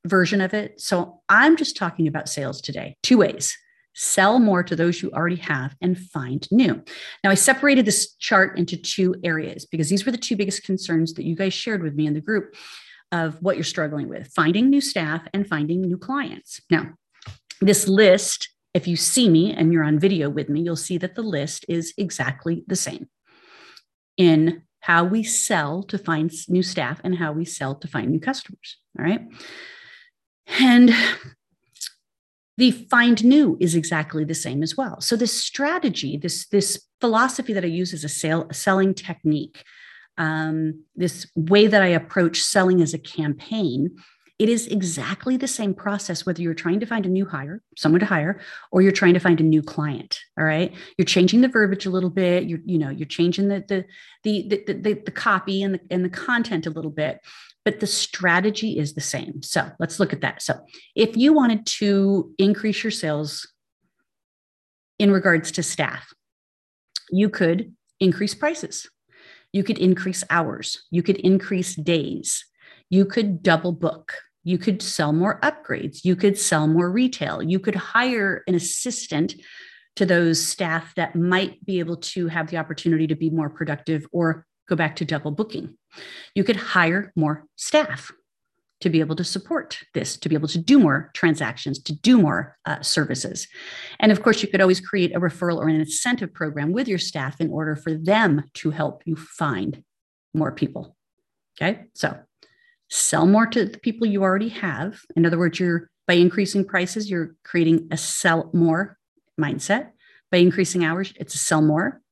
version 0.06 0.41
of 0.41 0.55
it. 0.55 0.81
So 0.81 1.21
I'm 1.29 1.56
just 1.56 1.76
talking 1.76 2.06
about 2.06 2.29
sales 2.29 2.61
today. 2.61 2.97
Two 3.03 3.19
ways 3.19 3.56
sell 3.94 4.38
more 4.41 4.62
to 4.62 4.75
those 4.76 5.00
you 5.00 5.11
already 5.12 5.37
have 5.37 5.76
and 5.81 5.99
find 5.99 6.49
new. 6.50 6.82
Now, 7.23 7.31
I 7.31 7.35
separated 7.35 7.87
this 7.87 8.15
chart 8.15 8.59
into 8.59 8.76
two 8.76 9.15
areas 9.23 9.67
because 9.67 9.88
these 9.88 10.05
were 10.05 10.12
the 10.12 10.19
two 10.19 10.37
biggest 10.37 10.65
concerns 10.65 11.15
that 11.15 11.25
you 11.25 11.37
guys 11.37 11.55
shared 11.55 11.82
with 11.82 11.94
me 11.94 12.06
in 12.06 12.15
the 12.15 12.21
group 12.21 12.55
of 13.12 13.41
what 13.41 13.56
you're 13.56 13.65
struggling 13.65 14.09
with 14.09 14.26
finding 14.35 14.69
new 14.69 14.81
staff 14.81 15.23
and 15.32 15.47
finding 15.47 15.81
new 15.81 15.97
clients. 15.97 16.61
Now, 16.71 16.94
this 17.61 17.87
list, 17.87 18.49
if 18.75 18.88
you 18.88 18.97
see 18.97 19.29
me 19.29 19.53
and 19.53 19.73
you're 19.73 19.85
on 19.85 19.99
video 19.99 20.29
with 20.29 20.49
me, 20.49 20.61
you'll 20.61 20.76
see 20.76 20.99
that 20.99 21.15
the 21.15 21.23
list 21.23 21.65
is 21.69 21.94
exactly 21.97 22.65
the 22.67 22.76
same 22.76 23.09
in 24.17 24.62
how 24.81 25.05
we 25.05 25.23
sell 25.23 25.82
to 25.85 25.97
find 25.97 26.31
new 26.49 26.62
staff 26.62 27.00
and 27.05 27.17
how 27.17 27.32
we 27.32 27.44
sell 27.44 27.75
to 27.76 27.88
find 27.88 28.11
new 28.11 28.21
customers. 28.21 28.76
All 28.99 29.05
right. 29.05 29.23
And 30.61 30.91
the 32.59 32.71
find 32.71 33.25
new 33.25 33.56
is 33.61 33.75
exactly 33.75 34.25
the 34.25 34.35
same 34.35 34.62
as 34.62 34.76
well. 34.76 35.00
So 35.00 35.17
this 35.17 35.43
strategy, 35.43 36.17
this 36.17 36.47
this 36.49 36.87
philosophy 37.00 37.53
that 37.53 37.65
I 37.65 37.69
use 37.69 37.94
as 37.94 38.05
a 38.05 38.09
sale, 38.09 38.47
a 38.50 38.55
selling 38.55 38.94
technique, 38.94 39.65
um, 40.19 40.85
this 40.94 41.26
way 41.35 41.67
that 41.67 41.82
I 41.82 41.88
approach 41.88 42.43
selling 42.43 42.81
as 42.82 42.94
a 42.94 42.99
campaign 42.99 43.97
it 44.38 44.48
is 44.48 44.66
exactly 44.66 45.36
the 45.36 45.46
same 45.46 45.75
process, 45.75 46.26
whether 46.26 46.42
you're 46.42 46.54
trying 46.54 46.81
to 46.81 46.86
find 46.86 47.06
a 47.06 47.08
new 47.08 47.25
hire, 47.25 47.62
someone 47.76 48.00
to 48.00 48.06
hire, 48.06 48.40
or 48.72 48.82
you're 48.82 48.90
trying 48.90 49.14
to 49.14 49.20
find 49.20 49.40
a 49.40 49.44
new 49.44 49.62
client. 49.62 50.19
All 50.36 50.44
right. 50.44 50.75
You're 50.98 51.06
changing 51.06 51.40
the 51.40 51.48
verbiage 51.48 51.86
a 51.86 51.90
little 51.90 52.10
bit. 52.10 52.44
You're, 52.44 52.58
you 52.64 52.78
know, 52.78 52.90
you're 52.90 53.06
changing 53.06 53.48
the 53.48 53.64
the 53.69 53.84
the 54.25 54.64
the, 54.66 54.72
the, 54.75 54.92
the 54.94 55.10
copy 55.12 55.62
and 55.62 55.75
the 55.75 55.81
and 55.90 56.04
the 56.04 56.10
content 56.10 56.66
a 56.66 56.70
little 56.70 56.90
bit, 56.90 57.20
but 57.64 57.78
the 57.78 57.86
strategy 57.86 58.76
is 58.76 58.94
the 58.94 59.00
same. 59.00 59.40
So 59.42 59.70
let's 59.78 60.00
look 60.00 60.12
at 60.12 60.20
that. 60.23 60.42
So 60.42 60.59
if 60.97 61.16
you 61.16 61.32
wanted 61.32 61.64
to 61.66 62.35
increase 62.37 62.82
your 62.82 62.90
sales 62.90 63.49
in 64.99 65.12
regards 65.12 65.52
to 65.52 65.62
staff, 65.62 66.12
you 67.11 67.28
could 67.28 67.73
increase 68.00 68.35
prices. 68.35 68.88
You 69.52 69.62
could 69.62 69.78
increase 69.78 70.25
hours. 70.28 70.82
You 70.90 71.04
could 71.04 71.18
increase 71.18 71.76
days 71.76 72.44
you 72.94 73.04
could 73.04 73.42
double 73.42 73.72
book. 73.72 74.14
You 74.44 74.56
could 74.56 74.80
sell 74.80 75.12
more 75.12 75.40
upgrades. 75.40 76.04
You 76.04 76.14
could 76.14 76.38
sell 76.38 76.68
more 76.68 76.90
retail. 76.90 77.42
You 77.42 77.58
could 77.58 77.74
hire 77.74 78.44
an 78.46 78.54
assistant 78.54 79.34
to 79.96 80.06
those 80.06 80.44
staff 80.44 80.94
that 80.94 81.16
might 81.16 81.64
be 81.64 81.80
able 81.80 81.96
to 81.96 82.28
have 82.28 82.48
the 82.50 82.58
opportunity 82.58 83.06
to 83.08 83.16
be 83.16 83.30
more 83.30 83.50
productive 83.50 84.06
or 84.12 84.46
go 84.68 84.76
back 84.76 84.94
to 84.96 85.04
double 85.04 85.32
booking. 85.32 85.76
You 86.34 86.44
could 86.44 86.56
hire 86.56 87.12
more 87.16 87.46
staff 87.56 88.12
to 88.80 88.90
be 88.90 89.00
able 89.00 89.16
to 89.16 89.24
support 89.24 89.78
this, 89.94 90.16
to 90.18 90.28
be 90.28 90.36
able 90.36 90.48
to 90.48 90.58
do 90.58 90.78
more 90.78 91.10
transactions, 91.14 91.82
to 91.82 91.92
do 91.92 92.20
more 92.20 92.56
uh, 92.66 92.80
services. 92.80 93.48
And 93.98 94.12
of 94.12 94.22
course, 94.22 94.42
you 94.42 94.48
could 94.48 94.60
always 94.60 94.80
create 94.80 95.16
a 95.16 95.20
referral 95.20 95.58
or 95.58 95.68
an 95.68 95.80
incentive 95.80 96.32
program 96.32 96.70
with 96.70 96.86
your 96.86 96.98
staff 96.98 97.40
in 97.40 97.50
order 97.50 97.74
for 97.74 97.94
them 97.94 98.44
to 98.54 98.70
help 98.70 99.02
you 99.04 99.16
find 99.16 99.82
more 100.32 100.52
people. 100.52 100.96
Okay, 101.56 101.86
so 101.94 102.18
sell 102.91 103.26
more 103.26 103.47
to 103.47 103.64
the 103.64 103.79
people 103.79 104.07
you 104.07 104.23
already 104.23 104.50
have. 104.50 105.00
In 105.17 105.26
other 105.26 105.38
words, 105.38 105.59
you're 105.59 105.91
by 106.07 106.14
increasing 106.14 106.64
prices, 106.64 107.11
you're 107.11 107.35
creating 107.45 107.88
a 107.91 107.97
sell 107.97 108.50
more 108.53 108.99
mindset. 109.41 109.91
By 110.31 110.38
increasing 110.38 110.85
hours, 110.85 111.12
it's 111.17 111.35
a 111.35 111.38
sell 111.38 111.62
more. 111.62 112.03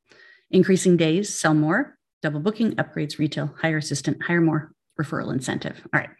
Increasing 0.51 0.97
days, 0.97 1.39
sell 1.39 1.55
more. 1.55 1.99
Double 2.23 2.41
booking, 2.41 2.73
upgrades, 2.77 3.19
retail, 3.19 3.53
hire 3.61 3.79
assistant, 3.79 4.23
hire 4.23 4.41
more, 4.41 4.73
referral 4.99 5.33
incentive. 5.33 5.81
All 5.93 6.01
right. 6.01 6.11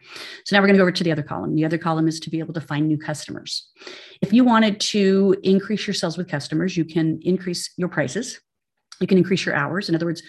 So 0.45 0.55
now 0.55 0.61
we're 0.61 0.67
going 0.67 0.75
to 0.75 0.79
go 0.79 0.83
over 0.83 0.91
to 0.91 1.03
the 1.03 1.11
other 1.11 1.23
column. 1.23 1.55
The 1.55 1.65
other 1.65 1.77
column 1.77 2.07
is 2.07 2.19
to 2.21 2.29
be 2.29 2.39
able 2.39 2.53
to 2.53 2.61
find 2.61 2.87
new 2.87 2.97
customers. 2.97 3.69
If 4.21 4.33
you 4.33 4.43
wanted 4.43 4.79
to 4.81 5.35
increase 5.43 5.87
your 5.87 5.93
sales 5.93 6.17
with 6.17 6.27
customers, 6.27 6.75
you 6.75 6.85
can 6.85 7.19
increase 7.23 7.71
your 7.77 7.89
prices. 7.89 8.39
You 8.99 9.07
can 9.07 9.17
increase 9.17 9.45
your 9.45 9.55
hours. 9.55 9.89
In 9.89 9.95
other 9.95 10.05
words, 10.05 10.21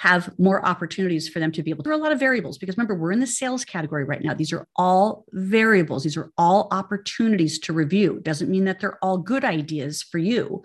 have 0.00 0.32
more 0.38 0.64
opportunities 0.64 1.28
for 1.28 1.40
them 1.40 1.52
to 1.52 1.62
be 1.62 1.70
able 1.70 1.82
to. 1.82 1.88
There 1.88 1.92
are 1.92 2.00
a 2.00 2.02
lot 2.02 2.10
of 2.10 2.18
variables 2.18 2.56
because 2.56 2.74
remember, 2.78 2.94
we're 2.94 3.12
in 3.12 3.20
the 3.20 3.26
sales 3.26 3.66
category 3.66 4.04
right 4.04 4.22
now. 4.22 4.32
These 4.32 4.50
are 4.50 4.66
all 4.76 5.26
variables, 5.32 6.04
these 6.04 6.16
are 6.16 6.32
all 6.38 6.68
opportunities 6.72 7.58
to 7.58 7.74
review. 7.74 8.18
Doesn't 8.22 8.48
mean 8.48 8.64
that 8.64 8.80
they're 8.80 8.98
all 9.04 9.18
good 9.18 9.44
ideas 9.44 10.02
for 10.02 10.16
you 10.16 10.62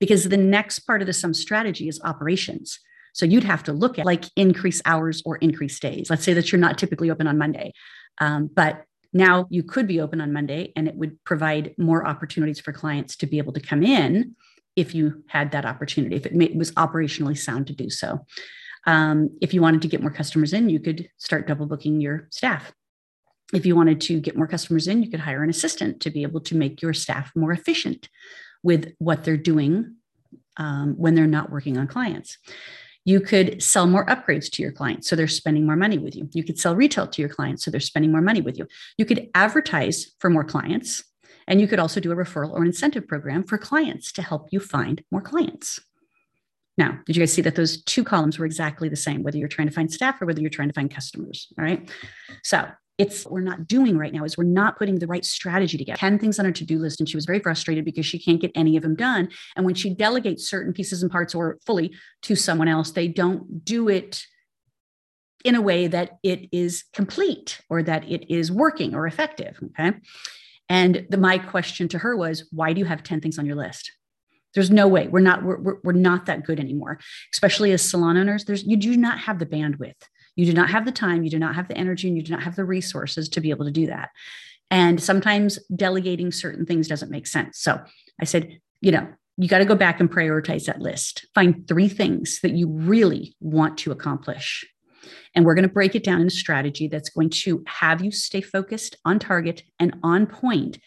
because 0.00 0.28
the 0.28 0.36
next 0.36 0.80
part 0.80 1.00
of 1.00 1.06
the 1.06 1.14
sum 1.14 1.32
strategy 1.32 1.88
is 1.88 1.98
operations. 2.04 2.78
So 3.14 3.24
you'd 3.24 3.44
have 3.44 3.62
to 3.62 3.72
look 3.72 3.98
at 3.98 4.04
like 4.04 4.26
increase 4.36 4.82
hours 4.84 5.22
or 5.24 5.36
increase 5.36 5.80
days. 5.80 6.10
Let's 6.10 6.24
say 6.24 6.34
that 6.34 6.52
you're 6.52 6.60
not 6.60 6.76
typically 6.76 7.10
open 7.10 7.26
on 7.26 7.38
Monday, 7.38 7.72
um, 8.20 8.50
but 8.54 8.84
Now 9.14 9.46
you 9.48 9.62
could 9.62 9.86
be 9.86 10.00
open 10.00 10.20
on 10.20 10.32
Monday 10.32 10.72
and 10.76 10.88
it 10.88 10.96
would 10.96 11.22
provide 11.24 11.74
more 11.78 12.06
opportunities 12.06 12.60
for 12.60 12.72
clients 12.72 13.16
to 13.16 13.26
be 13.26 13.38
able 13.38 13.52
to 13.54 13.60
come 13.60 13.82
in 13.82 14.34
if 14.76 14.94
you 14.94 15.22
had 15.28 15.52
that 15.52 15.64
opportunity, 15.64 16.16
if 16.16 16.26
it 16.26 16.56
was 16.56 16.72
operationally 16.72 17.38
sound 17.38 17.68
to 17.68 17.72
do 17.72 17.88
so. 17.88 18.26
Um, 18.86 19.30
if 19.40 19.54
you 19.54 19.62
wanted 19.62 19.82
to 19.82 19.88
get 19.88 20.02
more 20.02 20.10
customers 20.10 20.52
in, 20.52 20.68
you 20.68 20.80
could 20.80 21.08
start 21.18 21.46
double 21.46 21.66
booking 21.66 22.00
your 22.00 22.28
staff. 22.30 22.72
If 23.52 23.64
you 23.66 23.76
wanted 23.76 24.00
to 24.02 24.20
get 24.20 24.36
more 24.36 24.46
customers 24.46 24.88
in, 24.88 25.02
you 25.02 25.10
could 25.10 25.20
hire 25.20 25.42
an 25.42 25.50
assistant 25.50 26.00
to 26.00 26.10
be 26.10 26.22
able 26.22 26.40
to 26.42 26.56
make 26.56 26.82
your 26.82 26.92
staff 26.92 27.30
more 27.34 27.52
efficient 27.52 28.08
with 28.62 28.94
what 28.98 29.24
they're 29.24 29.36
doing 29.36 29.96
um, 30.56 30.94
when 30.96 31.14
they're 31.14 31.26
not 31.26 31.50
working 31.50 31.76
on 31.78 31.86
clients. 31.86 32.38
You 33.04 33.20
could 33.20 33.62
sell 33.62 33.86
more 33.86 34.06
upgrades 34.06 34.50
to 34.52 34.62
your 34.62 34.72
clients, 34.72 35.08
so 35.08 35.14
they're 35.14 35.28
spending 35.28 35.66
more 35.66 35.76
money 35.76 35.98
with 35.98 36.16
you. 36.16 36.28
You 36.32 36.42
could 36.42 36.58
sell 36.58 36.74
retail 36.74 37.06
to 37.06 37.20
your 37.20 37.28
clients, 37.28 37.64
so 37.64 37.70
they're 37.70 37.80
spending 37.80 38.10
more 38.10 38.22
money 38.22 38.40
with 38.40 38.58
you. 38.58 38.66
You 38.96 39.04
could 39.04 39.28
advertise 39.34 40.12
for 40.18 40.30
more 40.30 40.44
clients, 40.44 41.04
and 41.46 41.60
you 41.60 41.68
could 41.68 41.78
also 41.78 42.00
do 42.00 42.12
a 42.12 42.16
referral 42.16 42.52
or 42.52 42.64
incentive 42.64 43.06
program 43.06 43.44
for 43.44 43.58
clients 43.58 44.10
to 44.12 44.22
help 44.22 44.48
you 44.50 44.58
find 44.58 45.04
more 45.10 45.20
clients. 45.20 45.80
Now, 46.76 46.98
did 47.06 47.16
you 47.16 47.20
guys 47.20 47.32
see 47.32 47.42
that 47.42 47.54
those 47.54 47.82
two 47.84 48.02
columns 48.02 48.38
were 48.38 48.46
exactly 48.46 48.88
the 48.88 48.96
same, 48.96 49.22
whether 49.22 49.38
you're 49.38 49.48
trying 49.48 49.68
to 49.68 49.74
find 49.74 49.92
staff 49.92 50.20
or 50.20 50.26
whether 50.26 50.40
you're 50.40 50.50
trying 50.50 50.68
to 50.68 50.74
find 50.74 50.90
customers? 50.90 51.52
All 51.58 51.64
right. 51.64 51.88
So 52.42 52.66
it's 52.98 53.26
we're 53.26 53.40
not 53.40 53.66
doing 53.66 53.98
right 53.98 54.12
now 54.12 54.24
is 54.24 54.38
we're 54.38 54.44
not 54.44 54.78
putting 54.78 54.98
the 54.98 55.06
right 55.06 55.24
strategy 55.24 55.76
together 55.76 55.98
10 55.98 56.18
things 56.18 56.38
on 56.38 56.44
her 56.44 56.52
to-do 56.52 56.78
list 56.78 57.00
and 57.00 57.08
she 57.08 57.16
was 57.16 57.24
very 57.24 57.40
frustrated 57.40 57.84
because 57.84 58.06
she 58.06 58.18
can't 58.18 58.40
get 58.40 58.52
any 58.54 58.76
of 58.76 58.82
them 58.82 58.94
done 58.94 59.28
and 59.56 59.66
when 59.66 59.74
she 59.74 59.92
delegates 59.92 60.48
certain 60.48 60.72
pieces 60.72 61.02
and 61.02 61.10
parts 61.10 61.34
or 61.34 61.58
fully 61.66 61.92
to 62.22 62.36
someone 62.36 62.68
else 62.68 62.92
they 62.92 63.08
don't 63.08 63.64
do 63.64 63.88
it 63.88 64.24
in 65.44 65.54
a 65.54 65.60
way 65.60 65.86
that 65.86 66.18
it 66.22 66.48
is 66.52 66.84
complete 66.92 67.60
or 67.68 67.82
that 67.82 68.08
it 68.08 68.32
is 68.32 68.52
working 68.52 68.94
or 68.94 69.06
effective 69.06 69.58
okay 69.64 69.96
and 70.68 71.06
the, 71.10 71.18
my 71.18 71.36
question 71.36 71.88
to 71.88 71.98
her 71.98 72.16
was 72.16 72.48
why 72.52 72.72
do 72.72 72.78
you 72.78 72.86
have 72.86 73.02
10 73.02 73.20
things 73.20 73.38
on 73.38 73.46
your 73.46 73.56
list 73.56 73.90
there's 74.54 74.70
no 74.70 74.86
way 74.88 75.08
we're 75.08 75.20
not 75.20 75.42
we're, 75.42 75.76
we're, 75.82 75.92
not 75.92 76.26
that 76.26 76.44
good 76.44 76.60
anymore 76.60 76.98
especially 77.32 77.72
as 77.72 77.82
salon 77.82 78.16
owners 78.16 78.44
there's 78.44 78.64
you 78.64 78.76
do 78.76 78.96
not 78.96 79.18
have 79.18 79.38
the 79.38 79.46
bandwidth 79.46 79.94
you 80.36 80.46
do 80.46 80.52
not 80.52 80.70
have 80.70 80.84
the 80.84 80.92
time, 80.92 81.22
you 81.22 81.30
do 81.30 81.38
not 81.38 81.54
have 81.54 81.68
the 81.68 81.76
energy, 81.76 82.08
and 82.08 82.16
you 82.16 82.22
do 82.22 82.32
not 82.32 82.42
have 82.42 82.56
the 82.56 82.64
resources 82.64 83.28
to 83.30 83.40
be 83.40 83.50
able 83.50 83.64
to 83.66 83.70
do 83.70 83.86
that. 83.86 84.10
And 84.70 85.00
sometimes 85.00 85.58
delegating 85.74 86.32
certain 86.32 86.66
things 86.66 86.88
doesn't 86.88 87.10
make 87.10 87.26
sense. 87.26 87.58
So 87.60 87.80
I 88.20 88.24
said, 88.24 88.58
you 88.80 88.90
know, 88.90 89.06
you 89.36 89.48
got 89.48 89.58
to 89.58 89.64
go 89.64 89.74
back 89.74 90.00
and 90.00 90.10
prioritize 90.10 90.64
that 90.64 90.80
list. 90.80 91.26
Find 91.34 91.66
three 91.68 91.88
things 91.88 92.40
that 92.42 92.52
you 92.52 92.68
really 92.68 93.36
want 93.40 93.78
to 93.78 93.92
accomplish. 93.92 94.64
And 95.34 95.44
we're 95.44 95.54
going 95.54 95.68
to 95.68 95.72
break 95.72 95.94
it 95.94 96.04
down 96.04 96.20
in 96.20 96.28
a 96.28 96.30
strategy 96.30 96.88
that's 96.88 97.10
going 97.10 97.30
to 97.30 97.62
have 97.66 98.02
you 98.02 98.10
stay 98.10 98.40
focused 98.40 98.96
on 99.04 99.18
target 99.18 99.62
and 99.78 99.96
on 100.02 100.26
point 100.26 100.78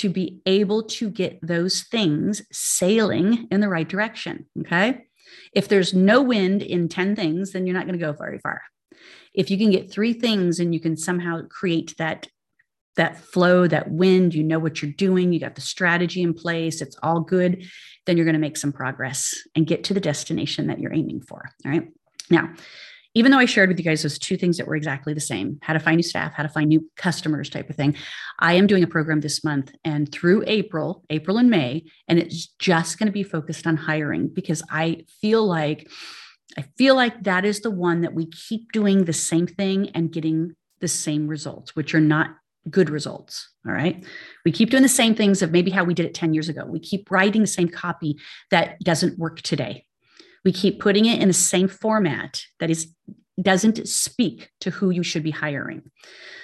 to 0.00 0.08
be 0.08 0.40
able 0.46 0.82
to 0.82 1.10
get 1.10 1.38
those 1.42 1.82
things 1.82 2.42
sailing 2.50 3.46
in 3.50 3.60
the 3.60 3.68
right 3.68 3.88
direction. 3.88 4.46
Okay. 4.60 5.04
If 5.52 5.68
there's 5.68 5.94
no 5.94 6.22
wind 6.22 6.62
in 6.62 6.88
10 6.88 7.14
things, 7.16 7.52
then 7.52 7.66
you're 7.66 7.76
not 7.76 7.86
going 7.86 7.98
to 7.98 8.04
go 8.04 8.12
very 8.12 8.38
far. 8.38 8.62
If 9.34 9.50
you 9.50 9.58
can 9.58 9.70
get 9.70 9.92
three 9.92 10.12
things 10.12 10.58
and 10.58 10.74
you 10.74 10.80
can 10.80 10.96
somehow 10.96 11.42
create 11.48 11.96
that 11.98 12.26
that 12.96 13.16
flow, 13.18 13.68
that 13.68 13.90
wind, 13.90 14.34
you 14.34 14.42
know 14.42 14.58
what 14.58 14.82
you're 14.82 14.90
doing, 14.90 15.32
you 15.32 15.38
got 15.38 15.54
the 15.54 15.60
strategy 15.60 16.22
in 16.22 16.34
place, 16.34 16.82
it's 16.82 16.98
all 17.02 17.20
good, 17.20 17.64
then 18.04 18.16
you're 18.16 18.26
going 18.26 18.34
to 18.34 18.40
make 18.40 18.56
some 18.56 18.72
progress 18.72 19.32
and 19.54 19.66
get 19.66 19.84
to 19.84 19.94
the 19.94 20.00
destination 20.00 20.66
that 20.66 20.80
you're 20.80 20.92
aiming 20.92 21.20
for. 21.20 21.48
All 21.64 21.70
right. 21.70 21.88
Now, 22.30 22.52
even 23.14 23.32
though 23.32 23.38
I 23.38 23.44
shared 23.44 23.68
with 23.68 23.78
you 23.78 23.84
guys 23.84 24.02
those 24.02 24.18
two 24.18 24.36
things 24.36 24.56
that 24.56 24.66
were 24.66 24.76
exactly 24.76 25.14
the 25.14 25.20
same 25.20 25.58
how 25.62 25.72
to 25.72 25.80
find 25.80 25.96
new 25.96 26.02
staff, 26.02 26.32
how 26.34 26.42
to 26.42 26.48
find 26.48 26.68
new 26.68 26.88
customers 26.96 27.50
type 27.50 27.70
of 27.70 27.76
thing, 27.76 27.96
I 28.38 28.54
am 28.54 28.66
doing 28.66 28.82
a 28.82 28.88
program 28.88 29.20
this 29.20 29.42
month 29.44 29.72
and 29.84 30.10
through 30.10 30.44
April, 30.46 31.04
April 31.10 31.38
and 31.38 31.50
May, 31.50 31.84
and 32.08 32.18
it's 32.18 32.46
just 32.58 32.98
going 32.98 33.06
to 33.06 33.12
be 33.12 33.22
focused 33.22 33.66
on 33.66 33.76
hiring 33.76 34.28
because 34.28 34.62
I 34.70 35.04
feel 35.20 35.44
like. 35.44 35.90
I 36.58 36.62
feel 36.76 36.96
like 36.96 37.22
that 37.22 37.44
is 37.44 37.60
the 37.60 37.70
one 37.70 38.00
that 38.00 38.12
we 38.12 38.26
keep 38.26 38.72
doing 38.72 39.04
the 39.04 39.12
same 39.12 39.46
thing 39.46 39.90
and 39.90 40.10
getting 40.10 40.56
the 40.80 40.88
same 40.88 41.28
results, 41.28 41.76
which 41.76 41.94
are 41.94 42.00
not 42.00 42.34
good 42.68 42.90
results. 42.90 43.50
All 43.64 43.72
right. 43.72 44.04
We 44.44 44.50
keep 44.50 44.70
doing 44.70 44.82
the 44.82 44.88
same 44.88 45.14
things 45.14 45.42
of 45.42 45.52
maybe 45.52 45.70
how 45.70 45.84
we 45.84 45.94
did 45.94 46.06
it 46.06 46.14
10 46.14 46.34
years 46.34 46.48
ago. 46.48 46.64
We 46.66 46.80
keep 46.80 47.08
writing 47.08 47.42
the 47.42 47.46
same 47.46 47.68
copy 47.68 48.18
that 48.50 48.80
doesn't 48.80 49.16
work 49.16 49.40
today 49.42 49.84
we 50.44 50.52
keep 50.52 50.80
putting 50.80 51.06
it 51.06 51.20
in 51.20 51.28
the 51.28 51.34
same 51.34 51.68
format 51.68 52.42
that 52.58 52.70
is 52.70 52.94
doesn't 53.40 53.88
speak 53.88 54.50
to 54.60 54.70
who 54.70 54.90
you 54.90 55.02
should 55.02 55.22
be 55.22 55.30
hiring. 55.30 55.82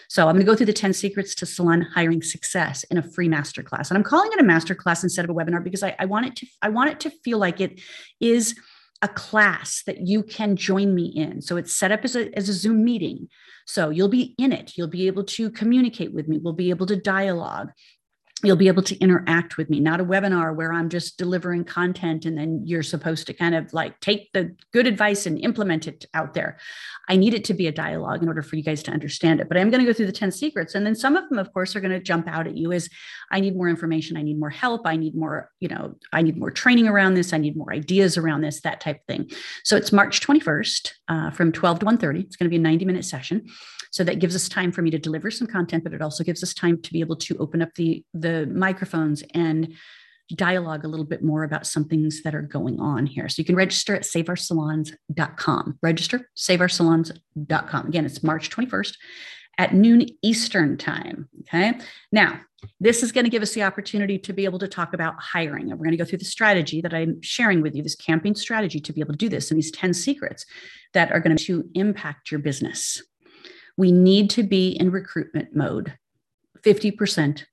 So 0.08 0.28
I'm 0.28 0.36
going 0.36 0.46
to 0.46 0.50
go 0.50 0.54
through 0.54 0.66
the 0.66 0.72
10 0.72 0.92
secrets 0.92 1.34
to 1.36 1.46
salon 1.46 1.82
hiring 1.82 2.22
success 2.22 2.84
in 2.84 2.96
a 2.96 3.02
free 3.02 3.28
masterclass. 3.28 3.90
And 3.90 3.98
I'm 3.98 4.04
calling 4.04 4.30
it 4.32 4.40
a 4.40 4.44
masterclass 4.44 5.02
instead 5.02 5.24
of 5.24 5.30
a 5.30 5.34
webinar 5.34 5.62
because 5.62 5.82
I, 5.82 5.96
I 5.98 6.06
want 6.06 6.26
it 6.26 6.36
to 6.36 6.46
I 6.62 6.68
want 6.68 6.90
it 6.90 7.00
to 7.00 7.10
feel 7.10 7.38
like 7.38 7.60
it 7.60 7.80
is 8.20 8.54
a 9.02 9.08
class 9.08 9.82
that 9.86 10.06
you 10.06 10.22
can 10.22 10.56
join 10.56 10.94
me 10.94 11.06
in. 11.06 11.42
So 11.42 11.56
it's 11.56 11.76
set 11.76 11.92
up 11.92 12.00
as 12.04 12.16
a, 12.16 12.34
as 12.36 12.48
a 12.48 12.52
Zoom 12.52 12.82
meeting. 12.82 13.28
So 13.66 13.90
you'll 13.90 14.08
be 14.08 14.34
in 14.38 14.52
it. 14.52 14.72
You'll 14.76 14.88
be 14.88 15.06
able 15.06 15.24
to 15.24 15.50
communicate 15.50 16.14
with 16.14 16.28
me. 16.28 16.38
We'll 16.38 16.54
be 16.54 16.70
able 16.70 16.86
to 16.86 16.96
dialogue 16.96 17.72
you'll 18.44 18.56
be 18.56 18.68
able 18.68 18.82
to 18.82 18.98
interact 18.98 19.56
with 19.56 19.70
me. 19.70 19.80
Not 19.80 20.00
a 20.00 20.04
webinar 20.04 20.54
where 20.54 20.72
i'm 20.72 20.90
just 20.90 21.16
delivering 21.16 21.64
content 21.64 22.26
and 22.26 22.36
then 22.36 22.62
you're 22.64 22.82
supposed 22.82 23.26
to 23.26 23.32
kind 23.32 23.54
of 23.54 23.72
like 23.72 23.98
take 24.00 24.30
the 24.32 24.54
good 24.72 24.86
advice 24.86 25.24
and 25.24 25.40
implement 25.40 25.86
it 25.86 26.04
out 26.12 26.34
there. 26.34 26.58
I 27.08 27.16
need 27.16 27.32
it 27.32 27.44
to 27.44 27.54
be 27.54 27.66
a 27.66 27.72
dialogue 27.72 28.22
in 28.22 28.28
order 28.28 28.42
for 28.42 28.56
you 28.56 28.62
guys 28.62 28.82
to 28.84 28.90
understand 28.90 29.40
it 29.40 29.48
but 29.48 29.56
i'm 29.56 29.70
going 29.70 29.80
to 29.80 29.86
go 29.86 29.92
through 29.94 30.06
the 30.06 30.12
10 30.12 30.32
secrets. 30.32 30.74
And 30.74 30.84
then 30.84 30.94
some 30.94 31.16
of 31.16 31.28
them 31.28 31.38
of 31.38 31.52
course 31.52 31.74
are 31.74 31.80
going 31.80 31.92
to 31.92 32.00
jump 32.00 32.28
out 32.28 32.46
at 32.46 32.56
you 32.56 32.72
as 32.72 32.90
i 33.30 33.40
need 33.40 33.56
more 33.56 33.68
information. 33.68 34.16
I 34.16 34.22
need 34.22 34.38
more 34.38 34.50
help. 34.50 34.82
I 34.86 34.96
need 34.96 35.14
more 35.14 35.50
you 35.60 35.68
know 35.68 35.94
i 36.12 36.20
need 36.20 36.36
more 36.36 36.50
training 36.50 36.88
around 36.88 37.14
this. 37.14 37.32
I 37.32 37.38
need 37.38 37.56
more 37.56 37.72
ideas 37.72 38.18
around 38.18 38.42
this 38.42 38.60
that 38.60 38.80
type 38.80 38.96
of 38.96 39.06
thing. 39.06 39.30
So 39.64 39.76
it's 39.76 39.92
march 39.92 40.20
21st 40.20 40.92
uh, 41.08 41.30
from 41.30 41.52
12 41.52 41.80
to 41.80 41.86
1.30 41.86 42.24
it's 42.24 42.36
going 42.36 42.46
to 42.46 42.50
be 42.50 42.56
a 42.56 42.60
90 42.60 42.84
minute 42.84 43.04
session. 43.04 43.46
So 43.96 44.04
that 44.04 44.18
gives 44.18 44.36
us 44.36 44.46
time 44.46 44.72
for 44.72 44.82
me 44.82 44.90
to 44.90 44.98
deliver 44.98 45.30
some 45.30 45.46
content, 45.46 45.82
but 45.82 45.94
it 45.94 46.02
also 46.02 46.22
gives 46.22 46.42
us 46.42 46.52
time 46.52 46.82
to 46.82 46.92
be 46.92 47.00
able 47.00 47.16
to 47.16 47.36
open 47.38 47.62
up 47.62 47.70
the, 47.76 48.04
the 48.12 48.25
microphones 48.52 49.22
and 49.34 49.74
dialogue 50.34 50.84
a 50.84 50.88
little 50.88 51.06
bit 51.06 51.22
more 51.22 51.44
about 51.44 51.66
some 51.66 51.84
things 51.84 52.22
that 52.22 52.34
are 52.34 52.42
going 52.42 52.80
on 52.80 53.06
here. 53.06 53.28
So 53.28 53.40
you 53.40 53.46
can 53.46 53.54
register 53.54 53.94
at 53.94 54.02
saveoursalons.com. 54.02 55.78
Register 55.82 56.28
saveoursalons.com. 56.36 57.86
Again, 57.86 58.04
it's 58.04 58.22
March 58.22 58.50
21st 58.50 58.94
at 59.58 59.74
noon 59.74 60.06
Eastern 60.22 60.76
time. 60.76 61.28
Okay. 61.42 61.78
Now, 62.10 62.40
this 62.80 63.02
is 63.02 63.12
going 63.12 63.24
to 63.24 63.30
give 63.30 63.42
us 63.42 63.54
the 63.54 63.62
opportunity 63.62 64.18
to 64.18 64.32
be 64.32 64.44
able 64.44 64.58
to 64.58 64.66
talk 64.66 64.92
about 64.92 65.14
hiring. 65.20 65.70
And 65.70 65.78
we're 65.78 65.84
going 65.84 65.96
to 65.96 65.96
go 65.96 66.04
through 66.04 66.18
the 66.18 66.24
strategy 66.24 66.80
that 66.80 66.92
I'm 66.92 67.22
sharing 67.22 67.62
with 67.62 67.76
you, 67.76 67.82
this 67.82 67.94
campaign 67.94 68.34
strategy 68.34 68.80
to 68.80 68.92
be 68.92 69.00
able 69.00 69.12
to 69.12 69.18
do 69.18 69.28
this, 69.28 69.50
and 69.50 69.58
these 69.58 69.70
10 69.70 69.94
secrets 69.94 70.44
that 70.92 71.12
are 71.12 71.20
going 71.20 71.36
to 71.36 71.68
impact 71.74 72.32
your 72.32 72.40
business 72.40 73.00
we 73.76 73.92
need 73.92 74.30
to 74.30 74.42
be 74.42 74.70
in 74.70 74.90
recruitment 74.90 75.54
mode 75.54 75.96
50% 76.62 77.44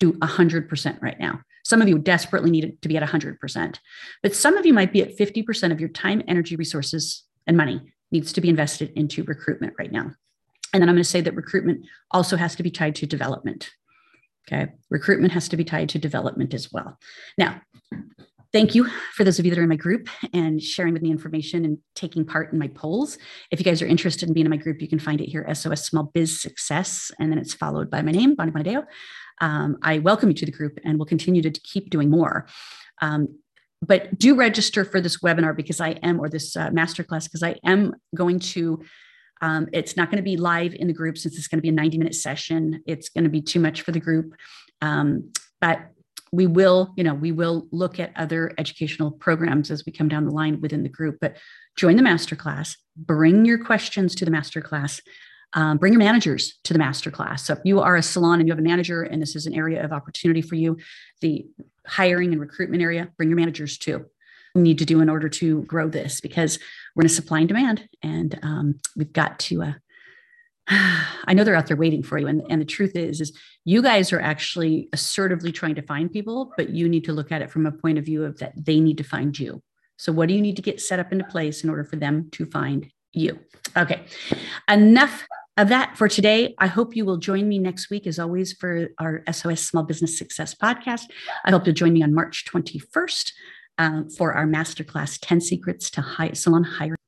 to 0.00 0.12
100% 0.14 1.02
right 1.02 1.18
now. 1.18 1.40
Some 1.64 1.82
of 1.82 1.88
you 1.88 1.98
desperately 1.98 2.50
need 2.50 2.78
to 2.80 2.88
be 2.88 2.96
at 2.96 3.08
100%, 3.08 3.78
but 4.22 4.34
some 4.34 4.56
of 4.56 4.66
you 4.66 4.72
might 4.72 4.92
be 4.92 5.02
at 5.02 5.16
50% 5.16 5.72
of 5.72 5.80
your 5.80 5.90
time, 5.90 6.22
energy, 6.26 6.56
resources, 6.56 7.24
and 7.46 7.56
money 7.56 7.80
needs 8.10 8.32
to 8.32 8.40
be 8.40 8.48
invested 8.48 8.92
into 8.96 9.22
recruitment 9.24 9.74
right 9.78 9.92
now. 9.92 10.10
And 10.72 10.80
then 10.80 10.88
I'm 10.88 10.94
going 10.94 11.02
to 11.02 11.08
say 11.08 11.20
that 11.20 11.34
recruitment 11.34 11.86
also 12.10 12.36
has 12.36 12.56
to 12.56 12.62
be 12.62 12.70
tied 12.70 12.94
to 12.96 13.06
development. 13.06 13.70
Okay. 14.50 14.72
Recruitment 14.88 15.32
has 15.32 15.48
to 15.50 15.56
be 15.56 15.64
tied 15.64 15.90
to 15.90 15.98
development 15.98 16.54
as 16.54 16.72
well. 16.72 16.98
Now, 17.36 17.60
Thank 18.52 18.74
you 18.74 18.88
for 19.14 19.22
those 19.22 19.38
of 19.38 19.44
you 19.44 19.50
that 19.52 19.60
are 19.60 19.62
in 19.62 19.68
my 19.68 19.76
group 19.76 20.08
and 20.32 20.60
sharing 20.60 20.92
with 20.92 21.02
me 21.02 21.12
information 21.12 21.64
and 21.64 21.78
taking 21.94 22.24
part 22.24 22.52
in 22.52 22.58
my 22.58 22.66
polls. 22.66 23.16
If 23.52 23.60
you 23.60 23.64
guys 23.64 23.80
are 23.80 23.86
interested 23.86 24.28
in 24.28 24.34
being 24.34 24.46
in 24.46 24.50
my 24.50 24.56
group, 24.56 24.82
you 24.82 24.88
can 24.88 24.98
find 24.98 25.20
it 25.20 25.28
here, 25.28 25.46
SOS 25.54 25.86
Small 25.86 26.10
Biz 26.12 26.40
Success, 26.40 27.12
and 27.20 27.30
then 27.30 27.38
it's 27.38 27.54
followed 27.54 27.90
by 27.90 28.02
my 28.02 28.10
name, 28.10 28.34
Bonnie 28.34 28.50
Bonadeo. 28.50 28.86
Um, 29.40 29.78
I 29.82 29.98
welcome 29.98 30.28
you 30.28 30.34
to 30.34 30.46
the 30.46 30.52
group 30.52 30.78
and 30.84 30.98
we'll 30.98 31.06
continue 31.06 31.42
to 31.42 31.50
keep 31.50 31.90
doing 31.90 32.10
more. 32.10 32.46
Um, 33.00 33.38
but 33.82 34.18
do 34.18 34.34
register 34.34 34.84
for 34.84 35.00
this 35.00 35.18
webinar 35.18 35.56
because 35.56 35.80
I 35.80 35.90
am, 36.02 36.20
or 36.20 36.28
this 36.28 36.54
uh, 36.54 36.68
masterclass, 36.68 37.24
because 37.24 37.42
I 37.42 37.56
am 37.64 37.94
going 38.14 38.38
to 38.40 38.82
um, 39.42 39.68
it's 39.72 39.96
not 39.96 40.10
going 40.10 40.18
to 40.18 40.22
be 40.22 40.36
live 40.36 40.74
in 40.74 40.86
the 40.86 40.92
group 40.92 41.16
since 41.16 41.38
it's 41.38 41.48
going 41.48 41.58
to 41.58 41.62
be 41.62 41.70
a 41.70 41.72
90 41.72 41.98
minute 41.98 42.14
session. 42.14 42.82
It's 42.86 43.08
going 43.08 43.24
to 43.24 43.30
be 43.30 43.40
too 43.40 43.60
much 43.60 43.82
for 43.82 43.92
the 43.92 44.00
group. 44.00 44.34
Um, 44.82 45.32
but 45.60 45.80
we 46.32 46.46
will, 46.46 46.92
you 46.96 47.02
know, 47.02 47.14
we 47.14 47.32
will 47.32 47.66
look 47.72 47.98
at 47.98 48.12
other 48.16 48.52
educational 48.56 49.10
programs 49.10 49.70
as 49.70 49.84
we 49.84 49.92
come 49.92 50.08
down 50.08 50.24
the 50.24 50.30
line 50.30 50.60
within 50.60 50.82
the 50.82 50.88
group. 50.88 51.18
But 51.20 51.36
join 51.76 51.96
the 51.96 52.02
masterclass, 52.02 52.76
bring 52.96 53.44
your 53.44 53.64
questions 53.64 54.14
to 54.16 54.24
the 54.24 54.30
masterclass, 54.30 55.00
um, 55.52 55.78
bring 55.78 55.92
your 55.92 56.00
managers 56.00 56.58
to 56.64 56.72
the 56.72 56.78
masterclass. 56.78 57.40
So 57.40 57.54
if 57.54 57.60
you 57.64 57.80
are 57.80 57.96
a 57.96 58.02
salon 58.02 58.40
and 58.40 58.48
you 58.48 58.52
have 58.52 58.58
a 58.58 58.62
manager 58.62 59.02
and 59.02 59.20
this 59.20 59.34
is 59.34 59.46
an 59.46 59.54
area 59.54 59.84
of 59.84 59.92
opportunity 59.92 60.42
for 60.42 60.54
you, 60.54 60.76
the 61.20 61.46
hiring 61.86 62.32
and 62.32 62.40
recruitment 62.40 62.82
area, 62.82 63.08
bring 63.16 63.28
your 63.28 63.36
managers 63.36 63.78
too. 63.78 64.06
We 64.54 64.62
need 64.62 64.78
to 64.78 64.84
do 64.84 65.00
in 65.00 65.08
order 65.08 65.28
to 65.28 65.62
grow 65.62 65.88
this 65.88 66.20
because 66.20 66.58
we're 66.94 67.02
in 67.02 67.06
a 67.06 67.10
supply 67.10 67.38
and 67.40 67.48
demand, 67.48 67.88
and 68.02 68.38
um, 68.42 68.80
we've 68.96 69.12
got 69.12 69.38
to 69.40 69.62
uh, 69.62 69.72
I 70.70 71.34
know 71.34 71.44
they're 71.44 71.56
out 71.56 71.66
there 71.66 71.76
waiting 71.76 72.02
for 72.02 72.18
you. 72.18 72.26
And, 72.26 72.42
and 72.48 72.60
the 72.60 72.66
truth 72.66 72.96
is, 72.96 73.20
is 73.20 73.36
you 73.64 73.82
guys 73.82 74.12
are 74.12 74.20
actually 74.20 74.88
assertively 74.92 75.52
trying 75.52 75.74
to 75.74 75.82
find 75.82 76.10
people, 76.10 76.52
but 76.56 76.70
you 76.70 76.88
need 76.88 77.04
to 77.04 77.12
look 77.12 77.32
at 77.32 77.42
it 77.42 77.50
from 77.50 77.66
a 77.66 77.72
point 77.72 77.98
of 77.98 78.04
view 78.04 78.24
of 78.24 78.38
that 78.38 78.52
they 78.56 78.80
need 78.80 78.98
to 78.98 79.04
find 79.04 79.38
you. 79.38 79.62
So 79.96 80.12
what 80.12 80.28
do 80.28 80.34
you 80.34 80.40
need 80.40 80.56
to 80.56 80.62
get 80.62 80.80
set 80.80 80.98
up 80.98 81.12
into 81.12 81.24
place 81.24 81.62
in 81.62 81.70
order 81.70 81.84
for 81.84 81.96
them 81.96 82.30
to 82.32 82.46
find 82.46 82.90
you? 83.12 83.38
Okay. 83.76 84.02
Enough 84.68 85.26
of 85.56 85.68
that 85.68 85.96
for 85.96 86.08
today. 86.08 86.54
I 86.58 86.66
hope 86.66 86.96
you 86.96 87.04
will 87.04 87.16
join 87.16 87.48
me 87.48 87.58
next 87.58 87.90
week, 87.90 88.06
as 88.06 88.18
always, 88.18 88.52
for 88.52 88.88
our 88.98 89.22
SOS 89.30 89.62
Small 89.62 89.82
Business 89.82 90.16
Success 90.16 90.54
podcast. 90.54 91.02
I 91.44 91.50
hope 91.50 91.66
you'll 91.66 91.74
join 91.74 91.92
me 91.92 92.02
on 92.02 92.14
March 92.14 92.44
21st 92.46 93.32
um, 93.78 94.08
for 94.10 94.34
our 94.34 94.46
masterclass 94.46 95.18
10 95.20 95.40
Secrets 95.40 95.90
to 95.90 96.00
High 96.00 96.32
Salon 96.32 96.64
Hiring. 96.64 96.99